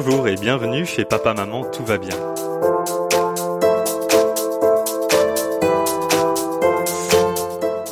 [0.00, 2.14] Bonjour et bienvenue chez Papa Maman Tout va bien.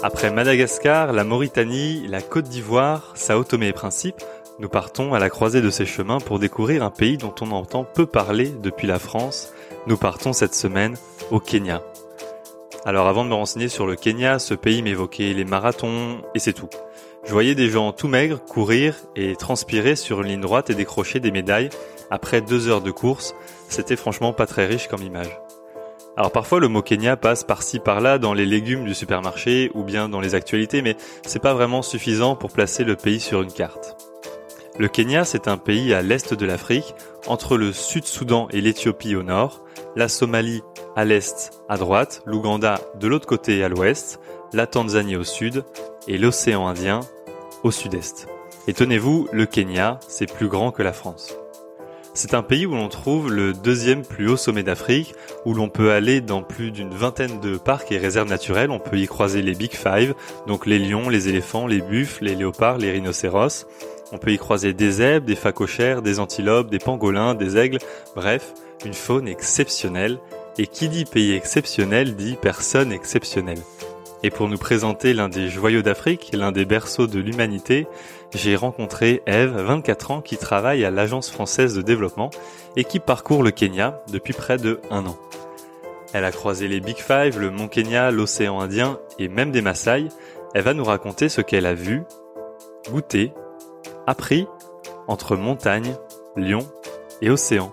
[0.04, 4.22] Après Madagascar, la Mauritanie, la Côte d'Ivoire, Sao Tomé et Principe,
[4.60, 7.82] nous partons à la croisée de ces chemins pour découvrir un pays dont on entend
[7.82, 9.52] peu parler depuis la France.
[9.88, 10.96] Nous partons cette semaine
[11.32, 11.82] au Kenya.
[12.84, 16.52] Alors avant de me renseigner sur le Kenya, ce pays m'évoquait les marathons et c'est
[16.52, 16.70] tout.
[17.26, 21.18] Je voyais des gens tout maigres courir et transpirer sur une ligne droite et décrocher
[21.18, 21.70] des médailles
[22.10, 23.34] après deux heures de course.
[23.68, 25.38] C'était franchement pas très riche comme image.
[26.16, 30.08] Alors parfois le mot Kenya passe par-ci par-là dans les légumes du supermarché ou bien
[30.08, 30.96] dans les actualités, mais
[31.26, 33.96] c'est pas vraiment suffisant pour placer le pays sur une carte.
[34.78, 36.94] Le Kenya, c'est un pays à l'est de l'Afrique,
[37.26, 39.62] entre le Sud-Soudan et l'Éthiopie au nord,
[39.94, 40.62] la Somalie
[40.94, 44.20] à l'est, à droite, l'Ouganda de l'autre côté à l'ouest,
[44.52, 45.64] la Tanzanie au sud
[46.08, 47.00] et l'océan Indien
[47.62, 48.26] au sud-est.
[48.68, 51.36] Et tenez-vous, le Kenya, c'est plus grand que la France.
[52.16, 55.14] C'est un pays où l'on trouve le deuxième plus haut sommet d'Afrique,
[55.44, 58.70] où l'on peut aller dans plus d'une vingtaine de parcs et réserves naturelles.
[58.70, 60.14] On peut y croiser les Big Five,
[60.46, 63.66] donc les lions, les éléphants, les buffles, les léopards, les rhinocéros.
[64.12, 67.80] On peut y croiser des zèbres, des phacochères, des antilopes, des pangolins, des aigles,
[68.14, 68.54] bref,
[68.86, 70.18] une faune exceptionnelle.
[70.56, 73.60] Et qui dit pays exceptionnel dit personne exceptionnelle.
[74.26, 77.86] Et pour nous présenter l'un des joyaux d'Afrique, l'un des berceaux de l'humanité,
[78.34, 82.30] j'ai rencontré Eve, 24 ans, qui travaille à l'Agence française de développement
[82.74, 85.16] et qui parcourt le Kenya depuis près de un an.
[86.12, 90.08] Elle a croisé les Big Five, le Mont Kenya, l'océan Indien et même des Maasai.
[90.54, 92.02] Elle va nous raconter ce qu'elle a vu,
[92.90, 93.32] goûté,
[94.08, 94.48] appris
[95.06, 95.94] entre montagne,
[96.34, 96.66] lion
[97.22, 97.72] et océan.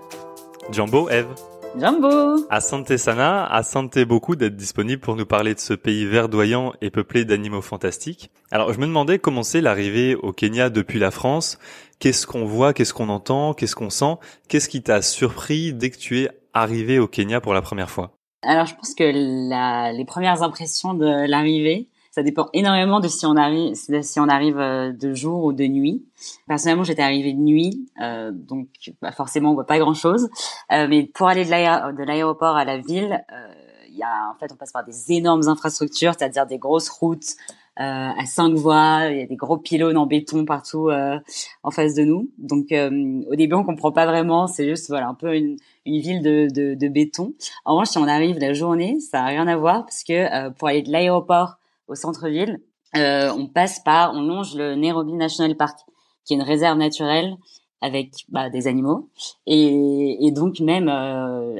[0.69, 1.33] Jumbo, Eve.
[1.75, 6.91] Jumbo Asante Sana, asante beaucoup d'être disponible pour nous parler de ce pays verdoyant et
[6.91, 8.29] peuplé d'animaux fantastiques.
[8.51, 11.57] Alors je me demandais comment c'est l'arrivée au Kenya depuis la France.
[11.97, 14.17] Qu'est-ce qu'on voit, qu'est-ce qu'on entend, qu'est-ce qu'on sent?
[14.47, 18.11] Qu'est-ce qui t'a surpris dès que tu es arrivé au Kenya pour la première fois?
[18.43, 23.35] Alors je pense que les premières impressions de l'arrivée, ça dépend énormément de si on
[23.35, 26.05] arrive, si on arrive euh, de jour ou de nuit.
[26.47, 28.67] Personnellement, j'étais arrivée de nuit, euh, donc
[29.01, 30.29] bah, forcément on voit pas grand chose.
[30.71, 33.47] Euh, mais pour aller de l'aéroport à la ville, euh,
[33.89, 37.35] il y a en fait on passe par des énormes infrastructures, c'est-à-dire des grosses routes
[37.79, 41.17] euh, à cinq voies, il y a des gros pylônes en béton partout euh,
[41.63, 42.29] en face de nous.
[42.37, 45.57] Donc au début on comprend pas vraiment, c'est juste voilà un peu une,
[45.87, 47.33] une ville de, de, de, béton.
[47.65, 50.67] En revanche, si on arrive la journée, ça a rien à voir parce que pour
[50.67, 51.57] aller de l'aéroport
[51.93, 52.59] au centre-ville,
[52.95, 55.79] euh, on passe par, on longe le Nairobi National Park,
[56.25, 57.37] qui est une réserve naturelle
[57.81, 59.09] avec bah, des animaux.
[59.45, 61.55] Et, et donc même, euh,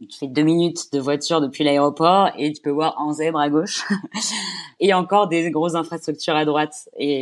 [0.00, 3.50] tu fais deux minutes de voiture depuis l'aéroport et tu peux voir un zèbre à
[3.50, 3.84] gauche
[4.80, 6.88] et encore des grosses infrastructures à droite.
[6.96, 7.20] Et,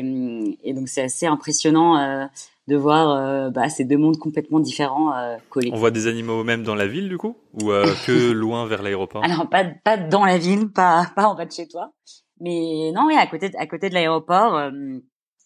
[0.62, 2.26] et donc c'est assez impressionnant euh,
[2.68, 5.70] de voir euh, bah, ces deux mondes complètement différents euh, collés.
[5.72, 7.36] On voit des animaux même dans la ville du coup?
[7.62, 9.24] Ou euh, que loin vers l'aéroport?
[9.24, 11.92] Alors pas pas dans la ville, pas pas en bas de chez toi,
[12.40, 14.70] mais non, oui, à côté, à côté de l'aéroport,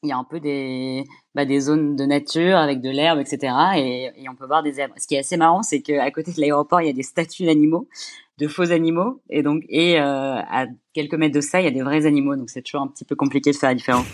[0.03, 3.53] il y a un peu des, bah, des zones de nature avec de l'herbe, etc.
[3.77, 4.95] Et, et, on peut voir des zèbres.
[4.99, 7.45] Ce qui est assez marrant, c'est qu'à côté de l'aéroport, il y a des statues
[7.45, 7.89] d'animaux,
[8.39, 11.71] de faux animaux, et donc et euh, à quelques mètres de ça, il y a
[11.71, 12.37] des vrais animaux.
[12.37, 14.07] Donc c'est toujours un petit peu compliqué de faire la différence.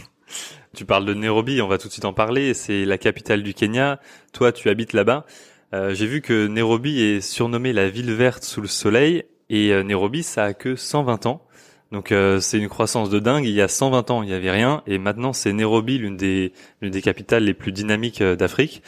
[0.75, 2.53] Tu parles de Nairobi, on va tout de suite en parler.
[2.53, 4.01] C'est la capitale du Kenya.
[4.33, 5.25] Toi, tu habites là-bas.
[5.73, 9.83] Euh, J'ai vu que Nairobi est surnommée la ville verte sous le soleil, et euh,
[9.83, 11.46] Nairobi, ça a que 120 ans.
[11.93, 13.45] Donc euh, c'est une croissance de dingue.
[13.45, 16.53] Il y a 120 ans, il y avait rien, et maintenant c'est Nairobi, l'une des
[16.81, 18.83] l'une des capitales les plus dynamiques euh, d'Afrique.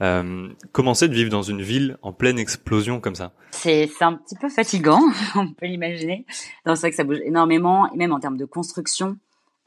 [0.00, 3.32] Euh, comment c'est de vivre dans une ville en pleine explosion comme ça?
[3.52, 5.00] C'est un petit peu fatigant,
[5.36, 6.26] on peut l'imaginer.
[6.66, 9.16] C'est vrai que ça bouge énormément, et même en termes de construction.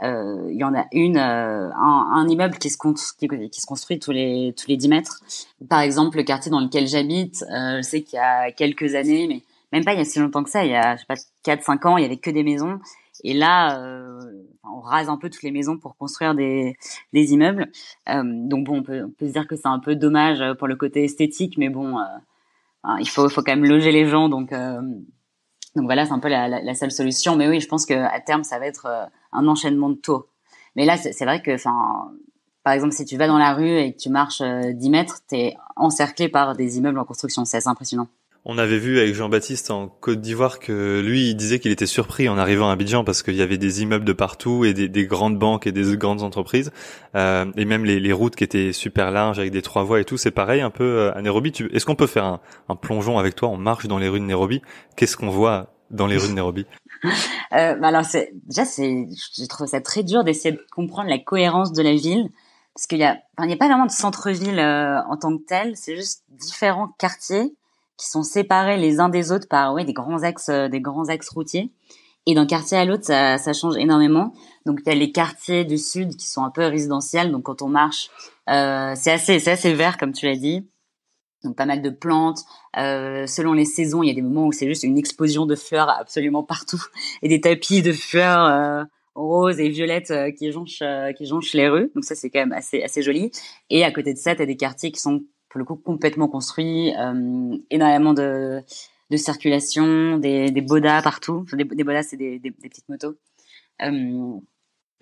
[0.03, 2.77] Euh, il y en a une, euh, un, un, immeuble qui se,
[3.17, 5.21] qui, se construit tous les tous les 10 mètres.
[5.69, 9.25] Par exemple, le quartier dans lequel j'habite, euh, je sais qu'il y a quelques années,
[9.27, 9.41] mais
[9.71, 11.15] même pas il y a si longtemps que ça, il y a je sais pas
[11.43, 12.79] 4 5 ans, il y avait que des maisons
[13.23, 14.19] et là euh,
[14.63, 16.75] on rase un peu toutes les maisons pour construire des
[17.13, 17.71] des immeubles.
[18.09, 20.67] Euh, donc bon, on peut on peut se dire que c'est un peu dommage pour
[20.67, 21.97] le côté esthétique mais bon
[22.85, 24.81] euh, il faut faut quand même loger les gens donc euh,
[25.75, 28.43] donc voilà, c'est un peu la, seule solution mais oui, je pense que à terme
[28.43, 30.27] ça va être euh, un enchaînement de tours.
[30.75, 31.51] Mais là c'est vrai que
[32.63, 35.35] par exemple, si tu vas dans la rue et que tu marches 10 mètres, tu
[35.35, 37.45] es encerclé par des immeubles en construction.
[37.45, 38.07] C'est assez impressionnant.
[38.47, 42.29] On avait vu avec Jean-Baptiste en Côte d'Ivoire que lui, il disait qu'il était surpris
[42.29, 45.07] en arrivant à Abidjan parce qu'il y avait des immeubles de partout et des, des
[45.07, 46.71] grandes banques et des grandes entreprises
[47.15, 50.17] euh, et même les, routes qui étaient super larges avec des trois voies et tout.
[50.17, 51.53] C'est pareil un peu euh, à Nairobi.
[51.73, 52.39] Est-ce qu'on peut faire
[52.69, 54.61] un, plongeon avec toi On marche dans les rues de Nairobi?
[54.95, 56.65] Qu'est-ce qu'on voit dans les rues de Nairobi?
[57.53, 59.07] Euh, bah alors c'est déjà c'est
[59.37, 62.29] je trouve ça très dur d'essayer de comprendre la cohérence de la ville
[62.73, 65.77] parce qu'il y a, il n'y a pas vraiment de centre-ville en tant que tel.
[65.77, 67.53] C'est juste différents quartiers
[67.97, 71.29] qui sont séparés les uns des autres par ouais des grands axes, des grands axes
[71.29, 71.71] routiers.
[72.27, 74.33] Et d'un quartier à l'autre, ça, ça change énormément.
[74.65, 77.31] Donc il y les quartiers du sud qui sont un peu résidentiels.
[77.31, 78.09] Donc quand on marche,
[78.49, 80.67] euh, c'est assez, c'est assez vert comme tu l'as dit.
[81.43, 82.39] Donc pas mal de plantes.
[82.77, 85.55] Euh, selon les saisons, il y a des moments où c'est juste une explosion de
[85.55, 86.83] fleurs absolument partout
[87.21, 88.83] et des tapis de fleurs euh,
[89.13, 91.91] roses et violettes euh, qui jonchent euh, qui jonchent les rues.
[91.93, 93.31] Donc ça c'est quand même assez assez joli.
[93.69, 95.21] Et à côté de ça, tu as des quartiers qui sont
[95.59, 98.61] le coup complètement construits, euh, énormément de
[99.11, 101.45] de circulation, des, des bodas partout.
[101.53, 103.15] des, des bodas, c'est des, des, petites motos.
[103.83, 104.39] Euh,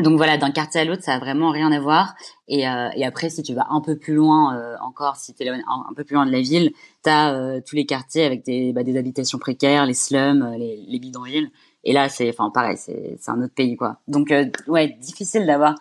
[0.01, 2.13] donc voilà, d'un quartier à l'autre, ça a vraiment rien à voir.
[2.49, 5.49] Et, euh, et après, si tu vas un peu plus loin encore, si tu es
[5.49, 8.83] un, peu plus loin de la ville, tu as tous les quartiers avec des, bah,
[8.83, 11.49] des habitations précaires, les slums, les, les bidonvilles.
[11.85, 14.01] Et là, c'est, enfin, pareil, c'est, un autre pays, quoi.
[14.09, 14.33] Donc,
[14.67, 15.75] ouais, difficile d'avoir.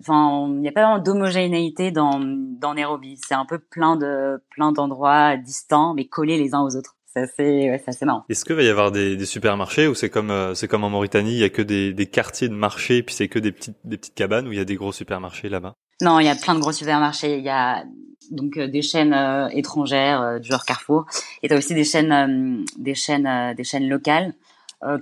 [0.00, 3.18] Enfin, il n'y a pas vraiment d'homogénéité dans dans Nairobi.
[3.26, 7.20] C'est un peu plein de plein d'endroits distants, mais collés les uns aux autres c'est
[7.20, 8.24] assez, ouais, c'est marrant.
[8.30, 10.88] Est-ce qu'il va y avoir des, des supermarchés ou c'est comme euh, c'est comme en
[10.88, 13.76] Mauritanie, il y a que des, des quartiers de marché puis c'est que des petites
[13.84, 15.74] des petites cabanes où il y a des gros supermarchés là-bas?
[16.00, 17.36] Non, il y a plein de gros supermarchés.
[17.36, 17.84] Il y a
[18.30, 21.06] donc euh, des chaînes euh, étrangères euh, du genre Carrefour
[21.42, 24.34] et t'as aussi des chaînes des chaînes des chaînes locales.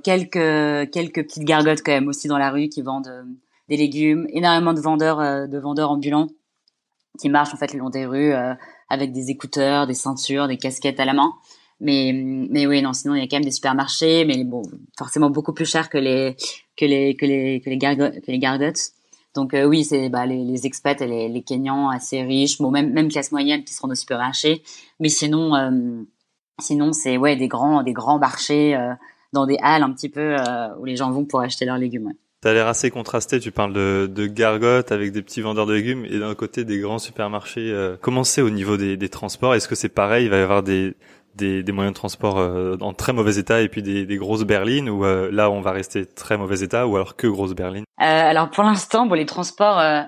[0.05, 3.25] quelques quelques petites gargotes quand même aussi dans la rue qui vendent
[3.71, 4.27] des légumes.
[4.31, 6.29] Énormément de vendeurs de vendeurs ambulants
[7.19, 8.35] qui marchent en fait le long des rues
[8.89, 11.33] avec des écouteurs, des ceintures, des casquettes à la main.
[11.81, 14.61] Mais, mais oui, non, sinon il y a quand même des supermarchés, mais bon,
[14.99, 16.37] forcément beaucoup plus cher que les
[16.77, 18.93] que les que les que les gargotes, que les gargotes.
[19.35, 22.71] Donc euh, oui, c'est bah, les, les expats et les, les Kenyans assez riches, bon
[22.71, 24.63] même même classe moyenne qui se rendent au supermarché.
[24.99, 26.03] Mais sinon, euh,
[26.61, 28.93] sinon c'est ouais des grands des grands marchés euh,
[29.33, 32.09] dans des halles un petit peu euh, où les gens vont pour acheter leurs légumes.
[32.09, 32.17] Ouais.
[32.43, 33.39] T'as l'air assez contrasté.
[33.39, 36.79] Tu parles de, de gargotes avec des petits vendeurs de légumes et d'un côté des
[36.79, 37.71] grands supermarchés.
[37.71, 39.55] Euh, comment c'est au niveau des, des transports?
[39.55, 40.25] Est-ce que c'est pareil?
[40.25, 40.97] Il va y avoir des
[41.35, 44.45] des, des, moyens de transport euh, en très mauvais état et puis des, des grosses
[44.45, 47.85] berlines ou euh, là on va rester très mauvais état ou alors que grosses berlines?
[48.01, 50.03] Euh, Alors pour l'instant, bon les transports, euh,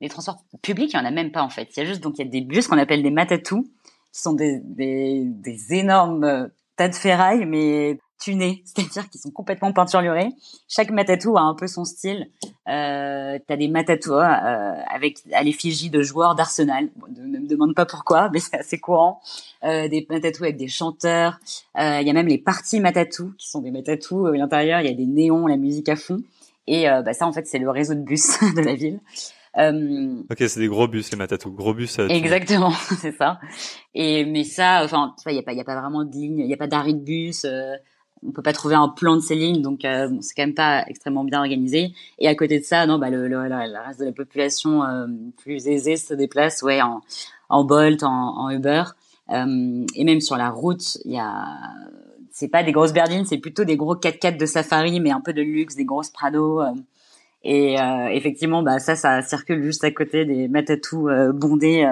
[0.00, 1.68] les transports publics, il y en a même pas en fait.
[1.76, 3.64] Il y a juste donc il y a des bus qu'on appelle des matatous,
[4.12, 9.72] qui sont des, des, des énormes tas de ferraille, mais tunés, c'est-à-dire qu'ils sont complètement
[9.72, 10.30] peinturlurés.
[10.68, 12.30] Chaque matatou a un peu son style.
[12.68, 16.90] Euh, T'as des matatous euh, avec à l'effigie de joueurs d'Arsenal.
[16.96, 19.20] Bon, ne me demande pas pourquoi, mais c'est assez courant.
[19.64, 21.38] Euh, des matatous avec des chanteurs.
[21.78, 24.26] Euh, il y a même les parties matatous, qui sont des matatous.
[24.26, 26.22] À l'intérieur, il y a des néons, la musique à fond.
[26.66, 29.00] Et euh, bah, ça, en fait, c'est le réseau de bus de la ville.
[29.58, 31.98] Euh, ok, c'est des gros bus les Matatou, gros bus.
[31.98, 33.38] Euh, exactement, c'est ça.
[33.94, 36.38] Et mais ça, enfin, il y a pas, il y a pas vraiment de ligne,
[36.38, 37.44] il y a pas d'arrêt de bus.
[37.44, 37.74] Euh,
[38.26, 40.84] on peut pas trouver un plan de lignes, donc euh, bon, c'est quand même pas
[40.86, 41.92] extrêmement bien organisé.
[42.18, 45.06] Et à côté de ça, non, bah le, le, le reste de la population euh,
[45.38, 47.00] plus aisée se déplace, ouais, en,
[47.48, 48.84] en Bolt, en, en Uber,
[49.30, 51.46] euh, et même sur la route, il y a,
[52.30, 55.32] c'est pas des grosses berlines, c'est plutôt des gros 4x4 de safari, mais un peu
[55.32, 56.62] de luxe, des grosses Prado.
[57.42, 57.76] et
[58.10, 61.86] effectivement, bah ça, ça circule juste à côté des matatous bondés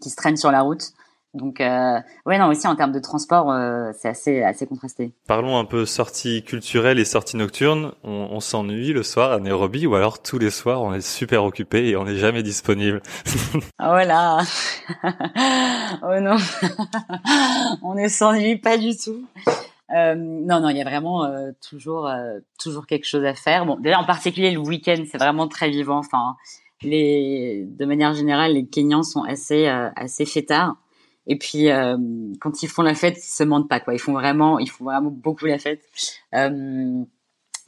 [0.00, 0.92] qui se traînent sur la route.
[1.36, 5.12] Donc, euh, ouais, non, aussi en termes de transport, euh, c'est assez, assez contrasté.
[5.28, 7.92] Parlons un peu sorties culturelles et sorties nocturnes.
[8.02, 11.44] On, on s'ennuie le soir à Nairobi ou alors tous les soirs on est super
[11.44, 13.02] occupé et on n'est jamais disponible.
[13.80, 14.38] oh là
[16.02, 16.36] Oh non
[17.82, 19.26] On ne s'ennuie pas du tout.
[19.94, 23.66] Euh, non, non, il y a vraiment euh, toujours, euh, toujours quelque chose à faire.
[23.66, 25.98] Bon, déjà en particulier le week-end, c'est vraiment très vivant.
[25.98, 26.36] Enfin,
[26.82, 30.76] les, de manière générale, les Kenyans sont assez, euh, assez fêtards.
[31.26, 31.96] Et puis euh,
[32.40, 33.94] quand ils font la fête, ils se mentent pas quoi.
[33.94, 35.80] Ils font vraiment, ils font vraiment beaucoup la fête.
[36.34, 37.02] Euh,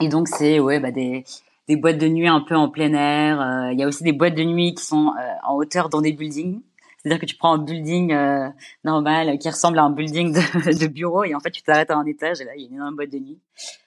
[0.01, 1.25] et donc c'est ouais bah des
[1.69, 3.41] des boîtes de nuit un peu en plein air.
[3.41, 6.01] Euh, il y a aussi des boîtes de nuit qui sont euh, en hauteur dans
[6.01, 6.63] des buildings.
[6.97, 8.49] C'est-à-dire que tu prends un building euh,
[8.85, 11.97] normal qui ressemble à un building de, de bureau et en fait tu t'arrêtes à
[11.97, 13.39] un étage et là il y a une énorme boîte de nuit.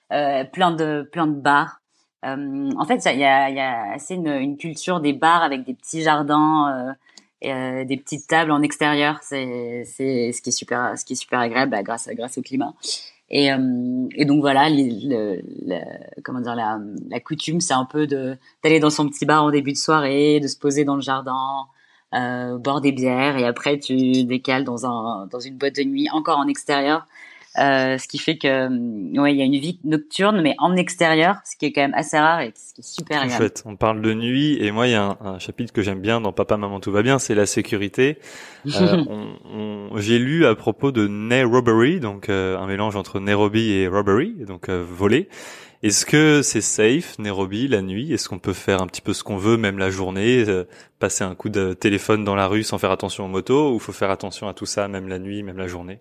[0.10, 1.82] plein de plein de bars.
[2.24, 5.74] en fait, il y a, y a assez une, une, culture des bars avec des
[5.74, 6.96] petits jardins
[7.44, 11.40] euh, des petites tables en extérieur, c'est ce qui est super ce qui est super
[11.40, 12.74] agréable bah, grâce grâce au climat.
[13.34, 14.68] Et, euh, et donc voilà,
[16.24, 19.78] comment dire la, coutume, c'est un peu d'aller dans son petit bar en début de
[19.78, 21.66] soirée, de se poser dans le jardin,
[22.14, 26.10] euh, boire des bières, et après tu décales dans un dans une boîte de nuit
[26.12, 27.08] encore en extérieur
[27.58, 30.76] euh, ce qui fait que euh, ouais, il y a une vie nocturne, mais en
[30.76, 33.24] extérieur, ce qui est quand même assez rare et ce qui est super.
[33.24, 35.82] En fait, on parle de nuit et moi, il y a un, un chapitre que
[35.82, 38.18] j'aime bien dans Papa, Maman, tout va bien, c'est la sécurité.
[38.80, 41.10] Euh, on, on, J'ai lu à propos de
[41.44, 45.28] Robbery, donc euh, un mélange entre Nairobi et robbery, donc voler.
[45.84, 48.14] Est-ce que c'est safe, Nairobi, la nuit?
[48.14, 50.66] Est-ce qu'on peut faire un petit peu ce qu'on veut, même la journée, euh,
[51.00, 53.92] passer un coup de téléphone dans la rue sans faire attention aux motos, ou faut
[53.92, 56.00] faire attention à tout ça, même la nuit, même la journée?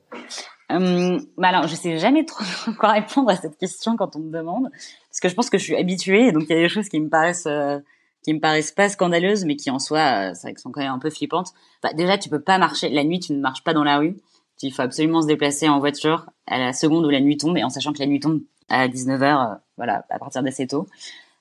[0.72, 2.44] Euh, bah alors, je sais jamais trop
[2.78, 4.70] quoi répondre à cette question quand on me demande,
[5.08, 7.00] parce que je pense que je suis habituée, donc il y a des choses qui
[7.00, 7.78] me paraissent euh,
[8.22, 10.92] qui me paraissent pas scandaleuses, mais qui en soi, euh, c'est vrai sont quand même
[10.92, 11.52] un peu flippantes.
[11.82, 14.16] Bah, déjà, tu peux pas marcher la nuit, tu ne marches pas dans la rue.
[14.62, 17.64] Il faut absolument se déplacer en voiture à la seconde où la nuit tombe, et
[17.64, 20.86] en sachant que la nuit tombe à 19h, voilà, à partir d'assez tôt.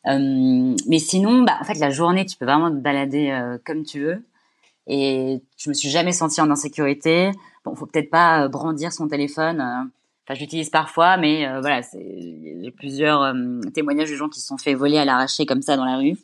[0.08, 3.84] Euh, mais sinon, bah, en fait, la journée, tu peux vraiment te balader euh, comme
[3.84, 4.24] tu veux.
[4.88, 7.32] Et je me suis jamais sentie en insécurité.
[7.64, 9.62] Bon, faut peut-être pas euh, brandir son téléphone.
[9.62, 13.34] Enfin, je l'utilise parfois, mais voilà, c'est j'ai plusieurs
[13.74, 16.18] témoignages de gens qui se sont fait voler à l'arraché comme ça dans la rue.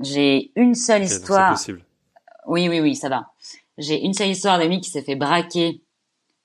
[0.00, 1.50] j'ai une seule histoire.
[1.50, 1.82] possible.
[2.46, 3.32] Oui, oui, oui, ça va.
[3.76, 5.82] J'ai une seule histoire d'ami qui s'est fait braquer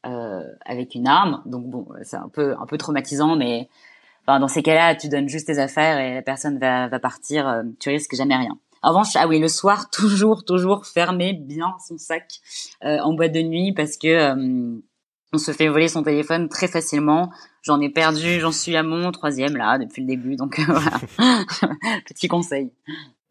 [0.06, 1.42] euh, avec une arme.
[1.46, 3.70] Donc bon, c'est un peu un peu traumatisant, mais
[4.22, 7.48] enfin, dans ces cas-là, tu donnes juste tes affaires et la personne va, va partir.
[7.48, 8.58] Euh, tu risques jamais rien.
[8.84, 12.26] En revanche, ah oui, le soir, toujours, toujours fermer bien son sac
[12.84, 14.80] euh, en boîte de nuit parce que euh,
[15.32, 17.32] on se fait voler son téléphone très facilement.
[17.64, 21.00] J'en ai perdu, j'en suis à mon troisième là depuis le début, donc voilà.
[22.08, 22.72] Petit conseil.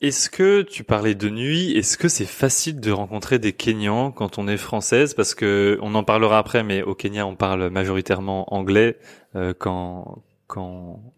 [0.00, 4.37] Est-ce que tu parlais de nuit Est-ce que c'est facile de rencontrer des Kenyans quand
[4.37, 5.14] on est française?
[5.14, 8.99] Parce que on en parlera après, mais au Kenya on parle majoritairement anglais
[9.37, 11.14] euh, quand quand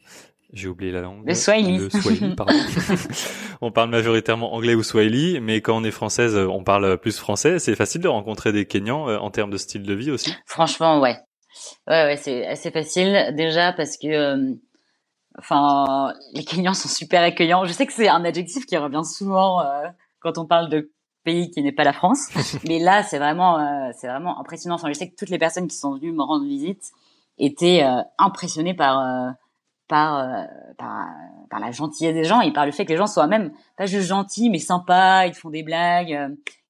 [0.54, 1.26] j'ai oublié la langue.
[1.26, 1.78] Le Swahili.
[1.78, 2.54] Le Swahili, pardon.
[3.60, 7.58] on parle majoritairement anglais ou Swahili, mais quand on est française, on parle plus français.
[7.58, 10.32] C'est facile de rencontrer des Kenyans euh, en termes de style de vie aussi.
[10.46, 11.16] Franchement, ouais.
[11.86, 14.54] Ouais, ouais, c'est assez facile déjà parce que euh,
[15.36, 17.64] Enfin, les Kenyans sont super accueillants.
[17.64, 19.88] Je sais que c'est un adjectif qui revient souvent euh,
[20.20, 20.92] quand on parle de
[21.24, 22.28] pays qui n'est pas la France,
[22.68, 24.76] mais là c'est vraiment, euh, c'est vraiment impressionnant.
[24.76, 26.92] Enfin, je sais que toutes les personnes qui sont venues me rendre visite
[27.38, 27.82] étaient
[28.16, 29.34] impressionnées par
[29.94, 30.46] par,
[30.78, 31.06] par,
[31.50, 33.86] par la gentillesse des gens et par le fait que les gens soient même pas
[33.86, 36.18] juste gentils mais sympas, ils font des blagues,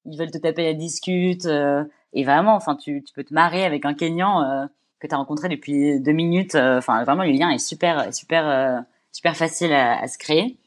[0.05, 1.47] ils veulent te taper la discute
[2.13, 4.67] et vraiment, enfin, tu, tu peux te marrer avec un Kenyan
[4.99, 6.55] que tu as rencontré depuis deux minutes.
[6.55, 8.79] Euh, enfin, vraiment, le lien est super, super, euh,
[9.11, 10.57] super facile à, à, se créer.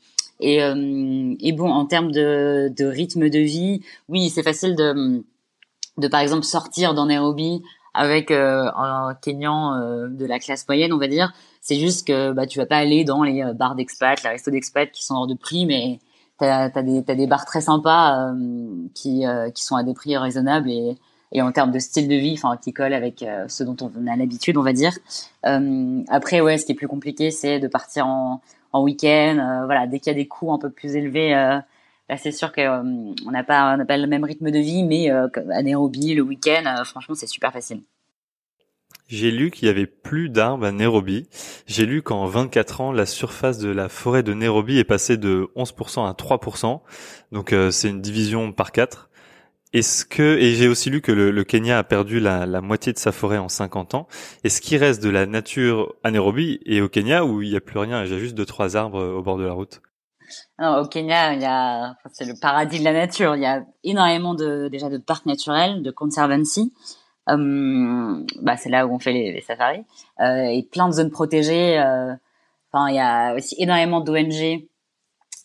[0.41, 5.25] Et, euh, et bon, en termes de, de rythme de vie, oui, c'est facile de,
[5.97, 7.62] de par exemple sortir dans Nairobi
[7.95, 11.33] avec un Kenyan de la classe moyenne, on va dire.
[11.61, 14.91] C'est juste que bah, tu vas pas aller dans les bars d'expat, les restos d'expat
[14.91, 15.99] qui sont hors de prix, mais
[16.38, 18.33] tu as, des, des bars très sympas
[18.95, 19.25] qui,
[19.55, 20.97] qui sont à des prix raisonnables et,
[21.33, 24.07] et en termes de style de vie, enfin qui colle avec euh, ce dont on
[24.07, 24.93] a l'habitude, on va dire.
[25.47, 28.41] Euh, après, ouais, ce qui est plus compliqué, c'est de partir en,
[28.73, 29.38] en week-end.
[29.38, 31.65] Euh, voilà, dès qu'il y a des coûts un peu plus élevés, là
[32.17, 32.62] c'est sûr que
[33.27, 37.15] on n'a pas, pas le même rythme de vie, mais à Nairobi le week-end, franchement,
[37.15, 37.83] c'est super facile.
[39.09, 41.29] J'ai lu qu'il y avait plus d'arbres à Nairobi.
[41.67, 45.50] J'ai lu qu'en 24 ans, la surface de la forêt de Nairobi est passée de
[45.57, 46.81] 11% à 3%.
[47.33, 49.09] Donc c'est une division par 4.
[49.73, 53.12] Est-ce que et j'ai aussi lu que le, Kenya a perdu la, moitié de sa
[53.12, 54.09] forêt en 50 ans.
[54.45, 57.61] Est-ce qu'il reste de la nature à Nairobi et au Kenya où il n'y a
[57.61, 59.81] plus rien Il y a juste deux trois arbres au bord de la route?
[60.59, 63.37] Non, au Kenya, il y a c'est le paradis de la nature.
[63.37, 66.73] Il y a énormément de déjà de parcs naturels, de conservancy.
[67.28, 69.85] Hum, bah, c'est là où on fait les, safaris
[70.20, 71.78] euh, et plein de zones protégées.
[71.78, 72.14] Euh,
[72.73, 74.66] enfin, il y a aussi énormément d'ONG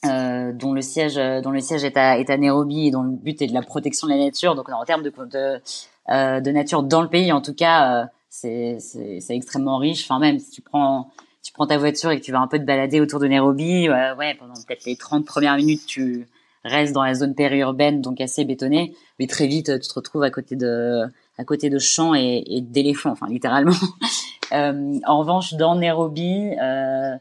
[0.06, 3.04] euh, dont le siège euh, dont le siège est à, est à Nairobi et dont
[3.04, 4.56] le but est de la protection de la nature.
[4.56, 5.62] Donc en termes de de,
[6.10, 10.04] euh, de nature dans le pays, en tout cas, euh, c'est c'est extrêmement riche.
[10.04, 11.10] Enfin même si tu prends
[11.44, 13.90] tu prends ta voiture et que tu vas un peu te balader autour de Nairobi,
[13.90, 16.28] ouais, pendant peut-être les 30 premières minutes, tu
[16.64, 20.32] restes dans la zone périurbaine, donc assez bétonnée, mais très vite tu te retrouves à
[20.32, 21.04] côté de
[21.38, 23.74] à côté de champs et, d'éléphants, enfin littéralement.
[24.52, 27.16] euh, en revanche, dans Nairobi, euh,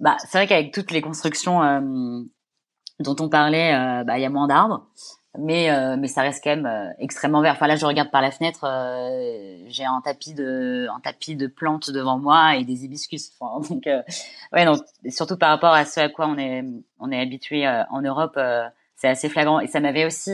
[0.00, 2.20] bah, c'est vrai qu'avec toutes les constructions euh,
[3.00, 4.86] dont on parlait, euh, bah, il y a moins d'arbres,
[5.38, 7.52] mais euh, mais ça reste quand même extrêmement vert.
[7.52, 8.66] Enfin là, je regarde par la fenêtre,
[9.68, 13.30] j'ai un tapis de un tapis de plantes devant moi et des hibiscus.
[13.38, 13.84] Enfin, donc
[14.52, 16.64] ouais, donc surtout par rapport à ce à quoi on est
[16.98, 18.38] on est habitué en Europe,
[18.96, 19.60] c'est assez flagrant.
[19.60, 20.32] Et ça m'avait aussi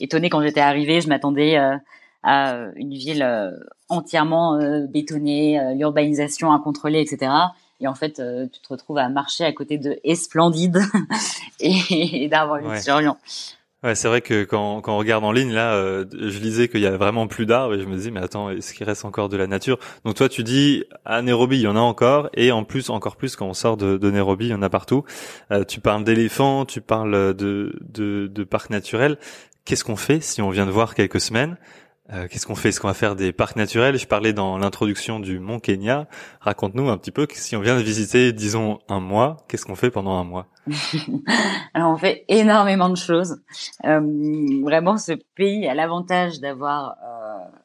[0.00, 1.00] étonné quand j'étais arrivée.
[1.00, 1.56] Je m'attendais
[2.22, 3.54] à une ville
[3.88, 7.30] entièrement bétonnée, l'urbanisation incontrôlée, etc.
[7.80, 10.80] Et en fait, euh, tu te retrouves à marcher à côté de Esplendide
[11.60, 12.80] et, d'arbres ouais.
[13.84, 16.80] Ouais, c'est vrai que quand, quand on regarde en ligne, là, euh, je lisais qu'il
[16.80, 19.28] y a vraiment plus d'arbres et je me dis, mais attends, est-ce qu'il reste encore
[19.28, 19.78] de la nature?
[20.06, 23.16] Donc toi, tu dis, à Nairobi, il y en a encore et en plus, encore
[23.16, 25.04] plus, quand on sort de, de Nairobi, il y en a partout.
[25.50, 29.18] Euh, tu parles d'éléphants, tu parles de, de, de parcs naturels.
[29.66, 31.58] Qu'est-ce qu'on fait si on vient de voir quelques semaines?
[32.10, 32.70] Euh, qu'est-ce qu'on fait?
[32.70, 33.98] Est-ce qu'on va faire des parcs naturels?
[33.98, 36.08] Je parlais dans l'introduction du Mont Kenya.
[36.40, 39.90] Raconte-nous un petit peu si on vient de visiter, disons, un mois, qu'est-ce qu'on fait
[39.90, 40.46] pendant un mois?
[41.74, 43.36] Alors on fait énormément de choses.
[43.84, 44.00] Euh,
[44.62, 47.58] vraiment, ce pays a l'avantage d'avoir euh,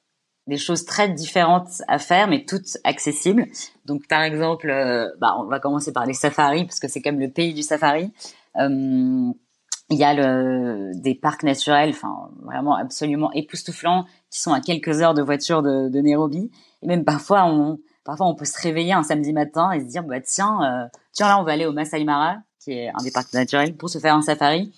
[0.49, 3.45] des choses très différentes à faire, mais toutes accessibles.
[3.85, 7.19] Donc par exemple, euh, bah, on va commencer par les safaris, parce que c'est comme
[7.19, 8.11] le pays du safari.
[8.57, 9.31] Euh,
[9.91, 15.01] il y a le, des parcs naturels, enfin vraiment absolument époustouflants, qui sont à quelques
[15.01, 16.51] heures de voiture de, de Nairobi.
[16.83, 20.03] Et même parfois, on, parfois on peut se réveiller un samedi matin et se dire
[20.03, 23.11] bah tiens, euh, tiens là on va aller au Masai Mara, qui est un des
[23.11, 24.71] parcs naturels, pour se faire un safari.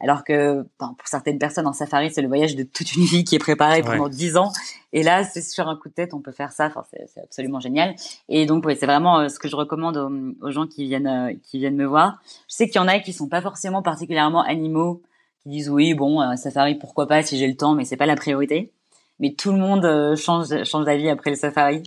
[0.00, 3.34] Alors que pour certaines personnes, un safari, c'est le voyage de toute une vie qui
[3.34, 4.52] est préparé pendant dix ans.
[4.92, 6.66] Et là, c'est sur un coup de tête, on peut faire ça.
[6.66, 7.96] Enfin, c'est absolument génial.
[8.28, 9.96] Et donc, ouais, c'est vraiment euh, ce que je recommande
[10.40, 12.20] aux, gens qui viennent, euh, qui viennent me voir.
[12.48, 15.02] Je sais qu'il y en a qui sont pas forcément particulièrement animaux,
[15.42, 18.06] qui disent oui, bon, un safari, pourquoi pas si j'ai le temps, mais c'est pas
[18.06, 18.72] la priorité.
[19.18, 21.82] Mais tout le monde euh, change, change d'avis après le safari.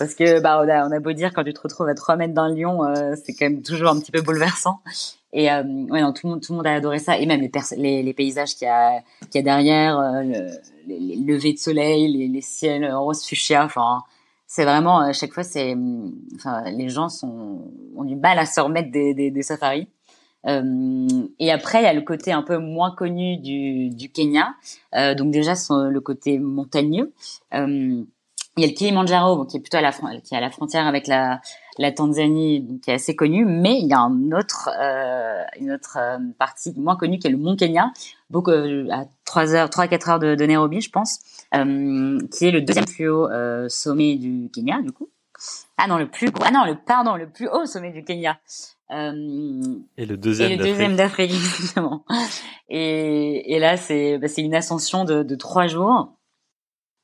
[0.00, 2.52] Parce que bah on a, beau dire quand tu te retrouves à 3 mètres d'un
[2.52, 2.80] lion,
[3.22, 4.80] c'est quand même toujours un petit peu bouleversant.
[5.32, 7.40] Et euh, ouais, non, tout le monde, tout le monde a adoré ça, et même
[7.40, 10.48] les, paysages qu'il y a, a derrière, euh, le,
[10.88, 13.64] les, levées de soleil, les, ciels rose fuchsia.
[13.64, 14.02] Enfin,
[14.46, 15.76] c'est vraiment à chaque fois, c'est,
[16.34, 19.88] enfin, les gens sont ont du mal à se remettre des, des, safaris.
[20.46, 21.06] Euh,
[21.38, 24.54] et après, il y a le côté un peu moins connu du, Kenya.
[24.96, 27.12] Euh, donc déjà, le côté montagneux.
[27.54, 28.02] Euh,
[28.60, 30.86] il y a le Kilimanjaro, qui est plutôt à la, qui est à la frontière
[30.86, 31.40] avec la,
[31.78, 35.96] la Tanzanie, qui est assez connue, mais il y a un autre, euh, une autre
[35.98, 37.90] euh, partie moins connue qui est le Mont Kenya,
[38.28, 41.20] beaucoup euh, à 3 heures, 3 à 4 heures de, de Nairobi, je pense,
[41.52, 43.28] qui est le deuxième plus haut
[43.68, 45.08] sommet du Kenya, du coup.
[45.78, 48.38] Ah non, le plus, ah non, le pardon, le plus haut sommet du Kenya.
[48.90, 52.04] et le deuxième, et le deuxième d'Afrique, exactement.
[52.68, 56.12] Et, et là, c'est, bah, c'est une ascension de, de trois jours.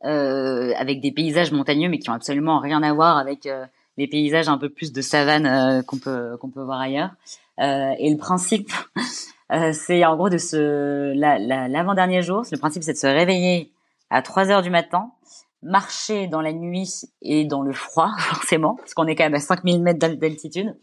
[0.04, 3.64] Euh, avec des paysages montagneux, mais qui ont absolument rien à voir avec euh,
[3.96, 7.12] les paysages un peu plus de savane euh, qu'on peut qu'on peut voir ailleurs.
[7.58, 8.70] et le principe,
[9.72, 13.72] c'est en gros de se l'avant-dernier jour, le principe c'est de se réveiller
[14.10, 15.12] à 3 heures du matin,
[15.62, 19.40] marcher dans la nuit et dans le froid forcément, parce qu'on est quand même à
[19.40, 20.76] 5000 mètres d'altitude,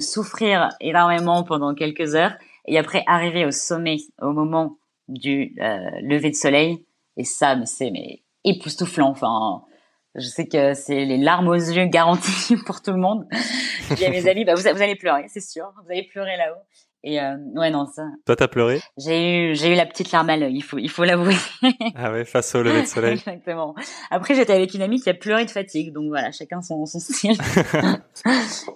[0.00, 2.34] souffrir énormément pendant quelques heures
[2.66, 5.54] et après arriver au sommet au moment du
[6.02, 6.84] lever de soleil
[7.20, 9.10] et ça, mais c'est mais époustouflant.
[9.10, 9.62] Enfin,
[10.14, 13.26] je sais que c'est les larmes aux yeux garanties pour tout le monde.
[13.90, 15.70] Je dis à mes amis, bah vous, allez pleurer, c'est sûr.
[15.84, 16.62] Vous allez pleurer là-haut.
[17.02, 18.04] Et euh, ouais, non, ça.
[18.24, 18.80] Toi, t'as pleuré?
[18.96, 20.54] J'ai eu, j'ai eu la petite larme à l'œil.
[20.54, 21.36] Il faut, il faut l'avouer.
[21.94, 23.12] ah ouais, face au lever de soleil.
[23.26, 23.74] Exactement.
[24.10, 27.00] Après, j'étais avec une amie qui a pleuré de fatigue, donc voilà, chacun son, son
[27.00, 27.36] style.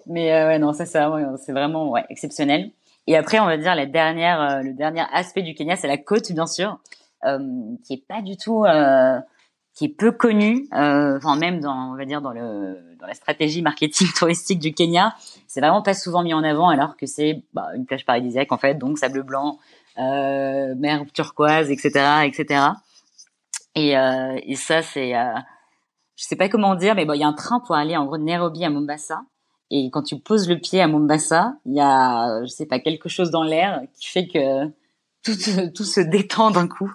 [0.07, 2.73] Mais euh, ouais, non, ça, c'est vraiment ouais, exceptionnel.
[3.07, 5.99] Et après, on va dire la dernière, euh, le dernier aspect du Kenya, c'est la
[5.99, 6.79] côte, bien sûr.
[7.25, 7.39] Euh,
[7.87, 9.19] qui est pas du tout euh,
[9.75, 13.15] qui est peu connu, euh, enfin même dans, on va dire dans le dans la
[13.15, 15.15] stratégie marketing touristique du Kenya,
[15.47, 18.59] c'est vraiment pas souvent mis en avant alors que c'est bah, une plage paradisiaque en
[18.59, 19.59] fait, donc sable blanc,
[19.97, 22.61] mer turquoise, etc., etc.
[23.75, 23.95] Et,
[24.57, 25.35] ça c'est, euh,
[26.17, 28.19] je sais pas comment dire, mais il y a un train pour aller en gros
[28.19, 29.23] de Nairobi à Mombasa.
[29.71, 33.09] Et quand tu poses le pied à Mombasa, il y a, je sais pas, quelque
[33.09, 34.71] chose dans l'air qui fait que
[35.25, 35.37] tout,
[35.75, 36.93] tout se détend d'un coup.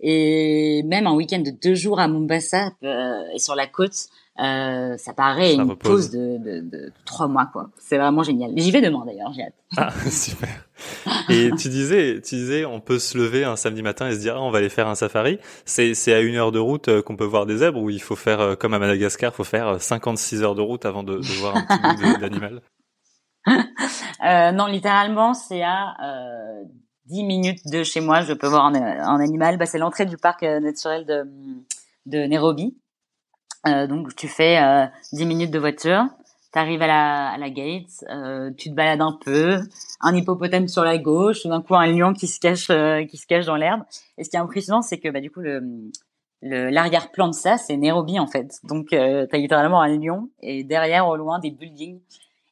[0.00, 4.08] Et même un week-end de deux jours à Mombasa euh, et sur la côte,
[4.40, 7.70] euh, ça paraît une pause de, de, de, trois mois, quoi.
[7.78, 8.50] C'est vraiment génial.
[8.56, 9.54] J'y vais demain d'ailleurs, j'ai hâte.
[9.76, 10.66] Ah, super.
[11.28, 14.34] Et tu disais, tu disais, on peut se lever un samedi matin et se dire,
[14.36, 15.38] ah, on va aller faire un safari.
[15.64, 18.02] C'est, c'est à une heure de route euh, qu'on peut voir des zèbres ou il
[18.02, 21.18] faut faire, euh, comme à Madagascar, il faut faire 56 heures de route avant de,
[21.18, 22.60] de voir un petit bout d'animal?
[23.46, 26.64] euh, non, littéralement, c'est à euh,
[27.06, 29.58] 10 minutes de chez moi, je peux voir un, animal.
[29.58, 31.26] Bah, c'est l'entrée du parc euh, naturel de,
[32.06, 32.76] de Nairobi.
[33.66, 36.04] Euh, donc tu fais euh, 10 minutes de voiture,
[36.54, 39.58] tu arrives à la, à la gate, euh, tu te balades un peu,
[40.00, 43.26] un hippopotame sur la gauche, d'un coup un lion qui se cache euh, qui se
[43.26, 43.82] cache dans l'herbe.
[44.18, 45.90] Et ce qui est impressionnant, c'est que bah, du coup le
[46.42, 48.60] l'arrière-plan de ça, c'est Nairobi en fait.
[48.64, 52.00] Donc euh, tu as littéralement un lion et derrière au loin des buildings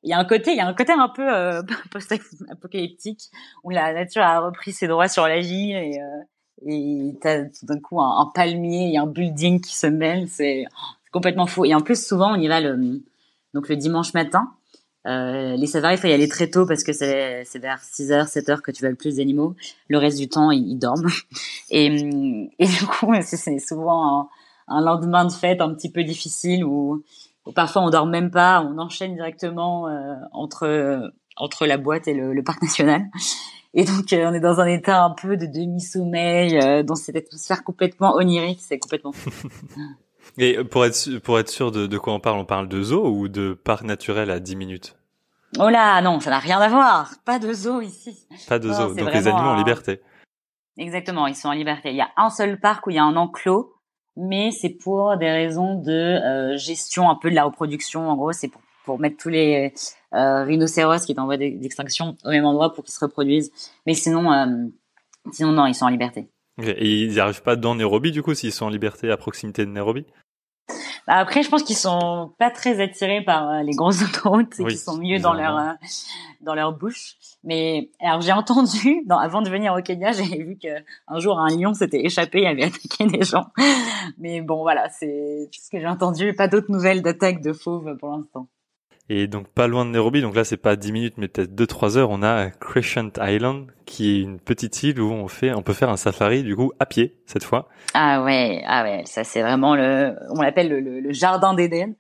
[0.03, 3.31] il y a un côté, il y a un côté un peu euh, post-apocalyptique
[3.65, 6.23] où la nature a repris ses droits sur la vie et euh,
[6.65, 10.65] et t'as tout d'un coup un, palmier et un building qui se mêlent, c'est
[11.13, 11.65] complètement fou.
[11.65, 13.03] Et en plus, souvent, on y va le
[13.55, 14.53] donc le dimanche matin.
[15.07, 18.29] Euh, les savaris, il faut y aller très tôt parce que c'est vers 6 heures,
[18.29, 19.57] 7 heures que tu vois le plus d'animaux.
[19.89, 21.11] Le reste du temps, ils, dorment.
[21.71, 21.87] Et,
[22.59, 24.29] et du coup, c'est souvent un,
[24.69, 27.03] un, lendemain de fête un petit peu difficile où
[27.55, 32.35] parfois on dort même pas, on enchaîne directement euh, entre entre la boîte et le,
[32.35, 33.07] le, parc national.
[33.75, 38.17] Et donc, on est dans un état un peu de demi-sommeil, dans cette atmosphère complètement
[38.17, 39.13] onirique, c'est complètement.
[40.39, 43.07] Et pour être pour être sûr de, de quoi on parle, on parle de zoo
[43.07, 44.97] ou de parc naturel à 10 minutes?
[45.59, 47.13] Oh là, non, ça n'a rien à voir.
[47.25, 48.27] Pas de zoo ici.
[48.49, 48.95] Pas de zoo.
[48.95, 50.01] Donc les animaux en liberté.
[50.79, 51.91] Exactement, ils sont en liberté.
[51.91, 53.75] Il y a un seul parc où il y a un enclos,
[54.17, 58.09] mais c'est pour des raisons de euh, gestion un peu de la reproduction.
[58.09, 58.51] En gros, c'est
[58.85, 59.73] pour, mettre tous les
[60.13, 63.53] euh, rhinocéros qui sont en voie d'extinction au même endroit pour qu'ils se reproduisent.
[63.87, 64.47] Mais sinon, euh,
[65.31, 66.29] sinon non, ils sont en liberté.
[66.63, 69.65] Et ils n'y arrivent pas dans Nairobi du coup s'ils sont en liberté à proximité
[69.65, 70.05] de Nairobi?
[71.07, 74.79] Après, je pense qu'ils sont pas très attirés par euh, les grosses autoroutes et qu'ils
[74.79, 75.73] sont mieux dans leur euh,
[76.41, 77.17] dans leur bouche.
[77.45, 80.69] Mais alors j'ai entendu, dans, avant de venir au Kenya, j'ai vu que
[81.09, 83.47] un jour un lion s'était échappé et avait attaqué des gens.
[84.19, 86.35] Mais bon, voilà, c'est ce que j'ai entendu.
[86.35, 88.47] Pas d'autres nouvelles d'attaques de fauves pour l'instant.
[89.15, 91.99] Et donc pas loin de Nairobi, donc là c'est pas 10 minutes mais peut-être 2-3
[91.99, 95.75] heures, on a Crescent Island qui est une petite île où on fait, on peut
[95.75, 97.69] faire un safari du coup à pied cette fois.
[97.93, 101.93] Ah ouais, ah ouais, ça c'est vraiment le, on l'appelle le, jardin d'Éden.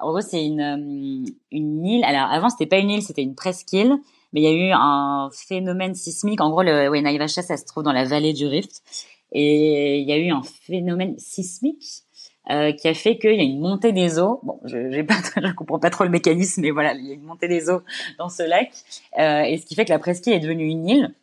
[0.00, 2.04] En gros c'est une euh, une île.
[2.04, 3.94] Alors avant c'était pas une île, c'était une presqu'île,
[4.32, 6.40] mais il y a eu un phénomène sismique.
[6.40, 8.82] En gros le ouais, Naivasha ça se trouve dans la vallée du Rift
[9.30, 12.05] et il y a eu un phénomène sismique
[12.50, 14.38] euh, qui a fait qu'il y a une montée des eaux.
[14.44, 17.48] Bon, je je comprends pas trop le mécanisme, mais voilà, il y a une montée
[17.48, 17.82] des eaux
[18.18, 18.70] dans ce lac,
[19.18, 21.14] euh, et ce qui fait que la presqu'île est devenue une île.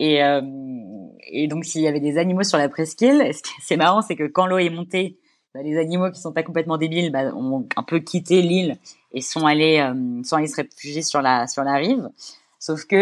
[0.00, 0.40] Et, euh,
[1.48, 4.24] donc, s'il y avait des animaux sur la presqu'île, ce qui c'est marrant, c'est que
[4.24, 5.16] quand l'eau est montée,
[5.54, 8.76] bah, les animaux qui sont pas complètement débiles bah, ont un peu quitté l'île
[9.12, 9.80] et sont allés,
[10.24, 12.08] sont allés se réfugier sur la sur la rive.
[12.58, 12.96] Sauf que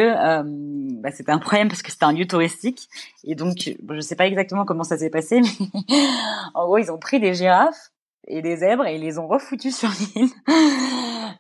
[1.03, 2.89] bah, c'était un problème parce que c'était un lieu touristique
[3.25, 3.57] et donc
[3.91, 5.41] je sais pas exactement comment ça s'est passé,
[5.89, 6.07] mais
[6.55, 7.91] en gros ils ont pris des girafes
[8.29, 10.31] et des zèbres et ils les ont refoutus sur l'île.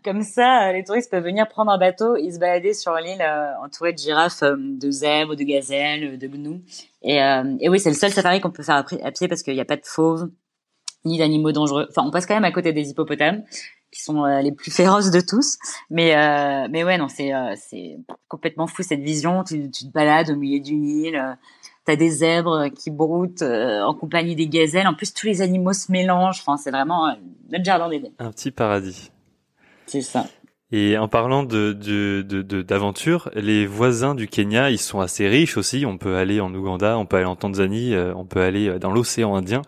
[0.04, 3.52] Comme ça, les touristes peuvent venir prendre un bateau et se balader sur l'île euh,
[3.62, 6.60] entourés de girafes, euh, de zèbres, de gazelles, de gnous.
[7.02, 9.54] Et, euh, et oui, c'est le seul safari qu'on peut faire à pied parce qu'il
[9.54, 10.28] n'y a pas de fauves
[11.04, 11.86] ni d'animaux dangereux.
[11.90, 13.44] Enfin, on passe quand même à côté des hippopotames
[13.92, 15.58] qui sont euh, les plus féroces de tous.
[15.90, 19.44] Mais euh, mais ouais, non, c'est euh, c'est complètement fou cette vision.
[19.44, 21.38] Tu, tu te balades au milieu d'une île.
[21.84, 24.86] T'as des zèbres qui broutent en compagnie des gazelles.
[24.86, 26.40] En plus, tous les animaux se mélangent.
[26.40, 27.12] Enfin, c'est vraiment
[27.50, 28.10] notre jardin d'Éden.
[28.20, 29.10] Un petit paradis.
[29.86, 30.26] C'est ça.
[30.72, 31.72] Et en parlant de
[32.62, 35.84] d'aventure, de, les voisins du Kenya, ils sont assez riches aussi.
[35.86, 39.36] On peut aller en Ouganda, on peut aller en Tanzanie, on peut aller dans l'océan
[39.36, 39.62] Indien.